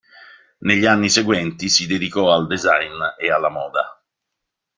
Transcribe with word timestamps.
Negli 0.61 0.87
anni 0.87 1.09
seguenti 1.11 1.69
si 1.69 1.85
dedicò 1.85 2.33
al 2.33 2.47
design 2.47 2.95
ed 3.19 3.29
alla 3.29 3.49
moda. 3.49 4.01